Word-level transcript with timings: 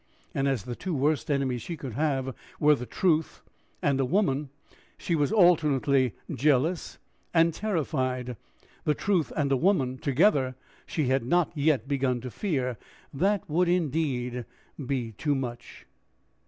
And 0.33 0.47
as 0.47 0.63
the 0.63 0.75
two 0.75 0.95
worst 0.95 1.29
enemies 1.29 1.61
she 1.61 1.77
could 1.77 1.93
have 1.93 2.33
were 2.59 2.73
the 2.73 2.87
truth 2.87 3.43
and 3.83 3.99
a 3.99 4.03
woman, 4.05 4.49
she 4.97 5.13
was 5.13 5.31
alternately 5.31 6.15
jealous 6.33 6.97
and 7.35 7.53
terrified: 7.53 8.35
the 8.83 8.95
truth 8.95 9.31
and 9.37 9.51
a 9.51 9.57
woman 9.57 9.99
together, 9.99 10.55
she 10.87 11.09
had 11.09 11.23
not 11.23 11.51
yet 11.53 11.87
begun 11.87 12.19
to 12.21 12.31
fear; 12.31 12.79
that 13.13 13.47
would, 13.47 13.69
indeed, 13.69 14.45
be 14.83 15.11
too 15.11 15.35
much! 15.35 15.85